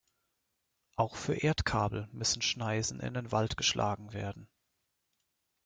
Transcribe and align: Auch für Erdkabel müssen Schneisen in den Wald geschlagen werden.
Auch 0.95 1.15
für 1.15 1.35
Erdkabel 1.35 2.09
müssen 2.11 2.41
Schneisen 2.41 3.01
in 3.01 3.13
den 3.13 3.31
Wald 3.31 3.55
geschlagen 3.55 4.13
werden. 4.13 4.49